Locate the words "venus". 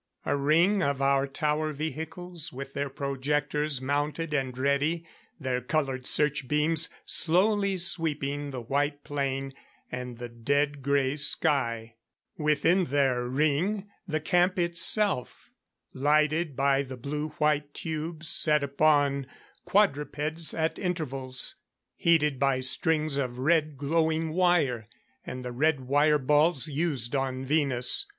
27.45-28.07